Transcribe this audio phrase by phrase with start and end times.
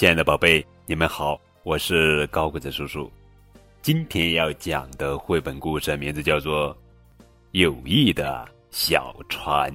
[0.00, 3.12] 亲爱的宝贝，你们好，我是高个子叔叔。
[3.82, 6.74] 今天要讲的绘本故事名字叫做
[7.50, 9.70] 《友谊的小船》，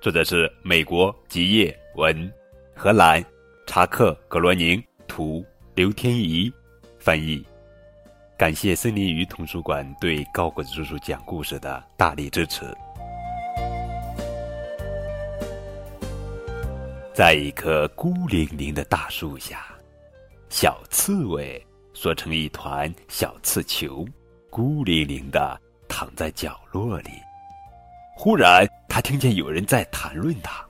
[0.00, 2.32] 作者是美国吉叶文，
[2.74, 3.24] 荷兰
[3.64, 5.46] 查克格罗宁图，
[5.76, 6.52] 刘天怡
[6.98, 7.40] 翻译。
[8.36, 12.66] 感谢森林鱼图书馆对高个子叔叔讲故事的大力支持。
[17.18, 19.66] 在一棵孤零零的大树下，
[20.50, 21.60] 小刺猬
[21.92, 24.06] 缩成一团小刺球，
[24.50, 27.10] 孤零零的躺在角落里。
[28.16, 30.64] 忽然，他听见有人在谈论他。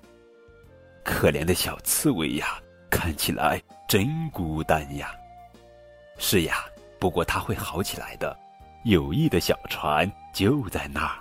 [1.05, 5.15] 可怜的小刺猬呀，看起来真孤单呀。
[6.17, 6.65] 是呀。
[6.99, 8.35] 不过他会好起来的，
[8.85, 11.19] 友谊的小船就在那儿，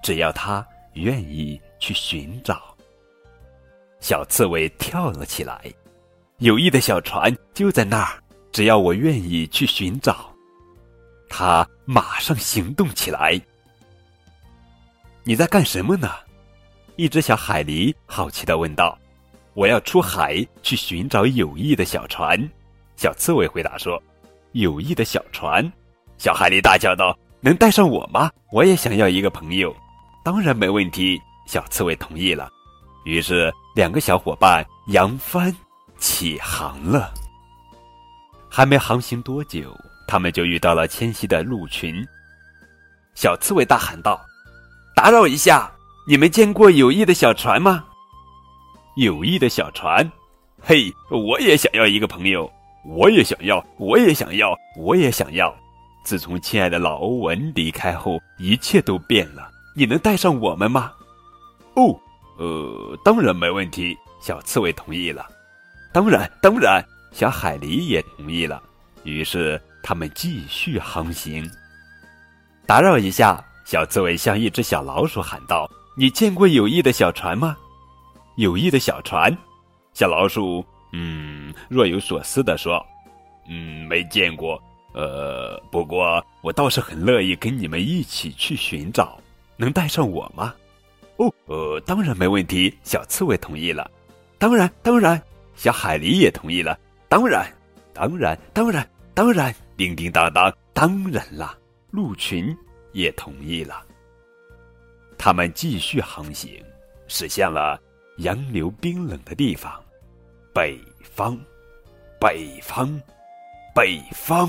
[0.00, 2.72] 只要他愿意去寻找。
[4.04, 5.58] 小刺猬跳了起来，
[6.36, 10.30] 友谊的小船就在那儿，只要我愿意去寻找。
[11.26, 13.40] 他马上行动起来。
[15.22, 16.10] 你在干什么呢？
[16.96, 18.98] 一只小海狸好奇的问道。
[19.54, 22.38] 我要出海去寻找友谊的小船。
[22.96, 24.00] 小刺猬回答说。
[24.52, 25.64] 友谊的小船，
[26.18, 28.30] 小海狸大叫道：“能带上我吗？
[28.52, 29.74] 我也想要一个朋友。”
[30.22, 32.50] 当然没问题，小刺猬同意了。
[33.04, 35.54] 于是，两个小伙伴扬帆
[35.98, 37.12] 起航了。
[38.48, 39.74] 还没航行多久，
[40.06, 42.06] 他们就遇到了迁徙的鹿群。
[43.14, 44.20] 小刺猬大喊道
[44.96, 45.70] ：“打扰一下，
[46.06, 47.84] 你们见过友谊的小船吗？”
[48.96, 50.10] 友谊的小船，
[50.62, 52.50] 嘿，我也想要一个朋友。
[52.86, 55.54] 我也想要，我也想要，我也想要。
[56.04, 59.50] 自从亲爱的老欧文离开后，一切都变了。
[59.74, 60.92] 你能带上我们吗？
[61.74, 61.98] 哦，
[62.36, 63.96] 呃，当然没问题。
[64.20, 65.26] 小刺猬同意了。
[65.92, 66.82] 当然，当然，
[67.12, 68.62] 小海狸也同意了。
[69.02, 71.46] 于是他们继续航行。
[72.66, 77.54] 打扰一下，小刺猬向一只小老鼠喊道：“你见过友谊的小船吗？”
[78.36, 79.36] 友谊的小船，
[79.92, 80.64] 小老鼠。
[80.94, 82.82] 嗯，若有所思的说
[83.46, 84.58] ：“嗯，没见过。
[84.94, 89.18] 呃，不过我倒是很乐意跟你们一起去寻找。
[89.58, 90.54] 能带上我吗
[91.16, 93.90] ？”“哦，呃，当然没问题。”小刺猬同意了。
[94.38, 95.20] “当然，当然。”
[95.54, 96.78] 小海狸也同意了。
[97.08, 97.46] “当然，
[97.92, 101.56] 当然，当然，当然。”叮叮当当，当然啦！
[101.90, 102.56] 鹿群
[102.92, 103.84] 也同意了。
[105.18, 106.62] 他们继续航行，
[107.08, 107.80] 驶向了
[108.18, 109.72] 洋流冰冷的地方。
[110.52, 111.36] 北方，
[112.20, 113.00] 北方，
[113.74, 114.48] 北方，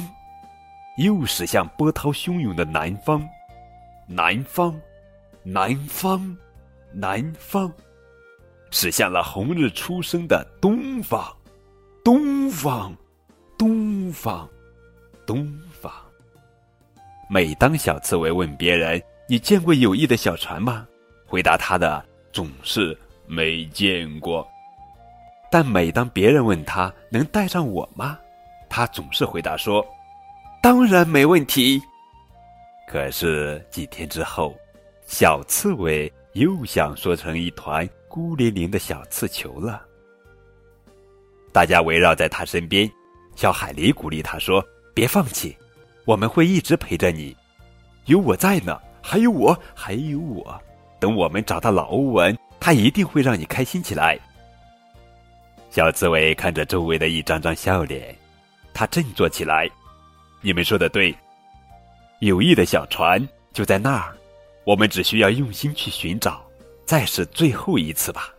[0.97, 3.27] 又驶向波涛汹涌的南方，
[4.07, 4.79] 南方，
[5.43, 6.37] 南方，
[6.97, 7.69] 南方，
[8.71, 11.21] 驶向了红日初升的东方，
[12.05, 12.95] 东方，
[13.57, 14.49] 东方，
[15.27, 15.91] 东方。
[17.29, 20.87] 每当小刺猬问别人：“你见过友谊的小船吗？”
[21.27, 24.47] 回答他的总是没见过。
[25.51, 28.17] 但每当别人问他能带上我吗，
[28.69, 29.85] 他总是回答说
[30.63, 31.81] ：“当然没问题。”
[32.87, 34.55] 可是几天之后，
[35.07, 39.85] 小刺猬又想缩成一团孤零零的小刺球了。
[41.53, 42.89] 大家围绕在他身边，
[43.37, 44.61] 小海狸鼓励他说
[44.93, 45.55] ：“别放弃，
[46.03, 47.35] 我们会一直陪着你，
[48.07, 50.61] 有我在呢，还有我，还有我。
[50.99, 54.19] 等我们找到老欧文，他一定会让你开心起来。”
[55.71, 58.13] 小刺猬看着周围的一张张笑脸，
[58.73, 59.69] 他振作起来。
[60.41, 61.15] 你们说的对，
[62.19, 64.14] 友谊的小船就在那儿，
[64.65, 66.43] 我们只需要用心去寻找。
[66.85, 68.29] 再是最后一次吧。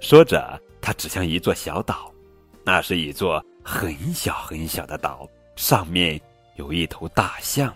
[0.00, 2.12] 说着，他指向一座小岛，
[2.62, 5.26] 那是一座很小很小的岛，
[5.56, 6.20] 上面
[6.56, 7.74] 有一头大象。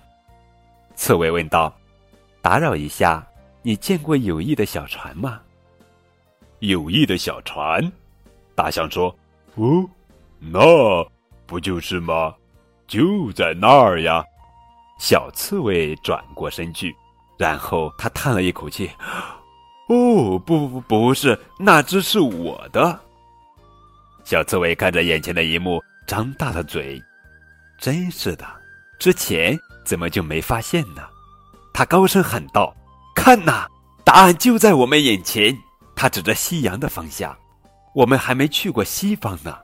[0.95, 1.75] 刺猬问道
[2.43, 3.27] ：“打扰一下，
[3.63, 5.41] 你见过友谊的小船吗？”
[6.61, 7.91] 友谊的小船。
[8.55, 9.09] 大象说
[9.57, 9.89] ：“哦，
[10.39, 10.61] 那
[11.47, 12.35] 不就是吗？
[12.87, 14.23] 就在那儿呀。”
[15.01, 16.95] 小刺猬转过身去，
[17.43, 18.89] 然后他叹了一口气
[19.91, 23.01] ：“哦，不不不不是，那只是我的。”
[24.23, 27.03] 小刺猬看着眼前的一幕，张大了嘴
[27.81, 28.47] ：“真是的，
[28.97, 31.03] 之前怎么就没发现呢？”
[31.75, 32.73] 他高声喊道
[33.13, 33.67] ：“看呐，
[34.05, 35.59] 答案就在我们眼前！”
[35.97, 37.37] 他指着夕阳的方向。
[37.93, 39.59] 我们还没去过西方呢，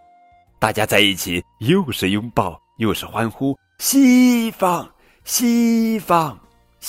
[0.58, 3.56] 大家在一起又是拥抱又是欢呼。
[3.78, 4.90] 西方，
[5.22, 6.36] 西方，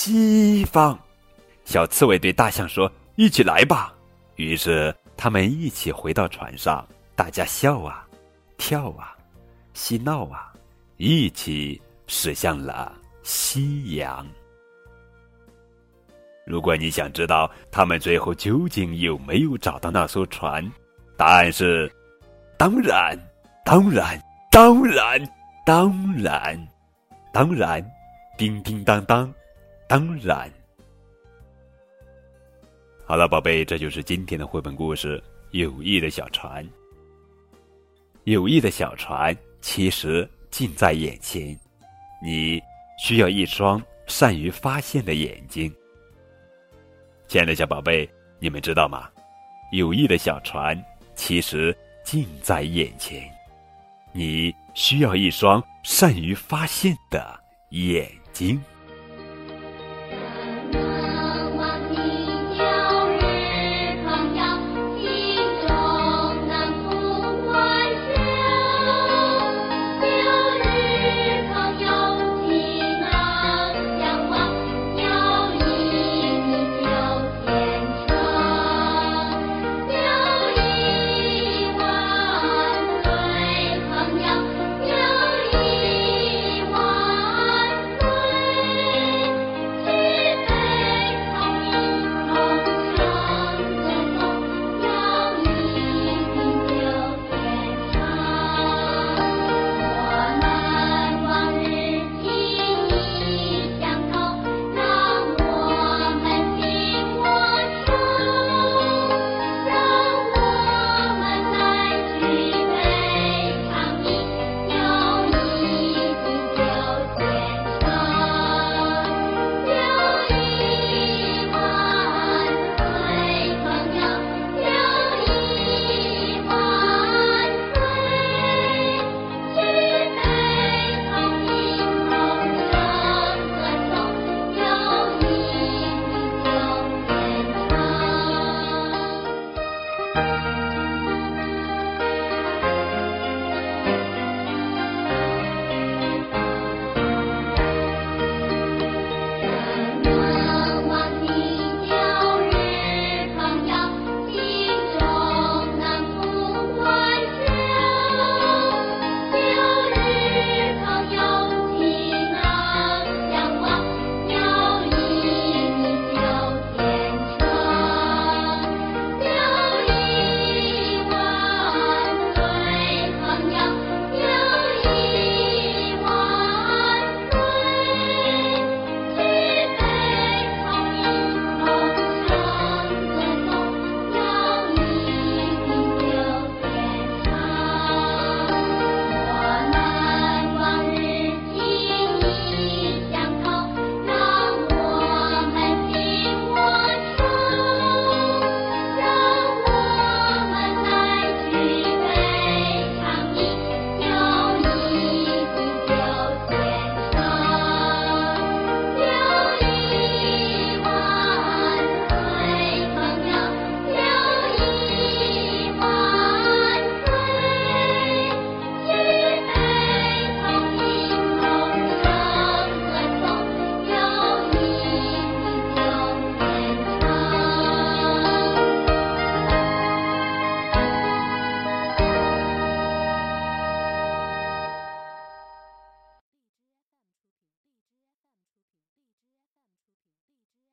[0.02, 0.98] 西方！
[1.66, 3.94] 小刺猬对大象说：“一起来吧。”
[4.38, 6.88] 于是他们一起回到船上，
[7.18, 8.08] 大家笑啊
[8.58, 9.14] 跳啊，
[9.74, 10.54] 嬉闹啊，
[10.96, 12.94] 一起驶向了
[13.24, 14.26] 夕阳。
[16.46, 20.66] 如果你想知道他们最后究竟有没有找到那艘船，
[21.18, 21.94] 答案是：
[22.58, 23.20] 当然，
[23.66, 24.18] 当然，
[24.50, 25.22] 当然，
[25.66, 26.68] 当然，
[27.34, 27.86] 当然，
[28.38, 29.30] 叮叮当当，
[29.90, 30.48] 当然。
[33.08, 35.18] 好了，宝贝，这就是今天的绘本故事
[35.50, 36.64] 《友谊的小船》。
[38.26, 41.60] 友谊的小船其实近在眼前，
[42.24, 42.62] 你
[43.00, 45.74] 需要一双善于发现的眼睛。
[47.28, 48.08] 亲爱的小宝贝，
[48.38, 49.10] 你们知道吗？
[49.72, 50.80] 友谊的小船
[51.16, 53.28] 其实近在眼前，
[54.12, 57.40] 你需要一双善于发现的
[57.72, 58.62] 眼睛。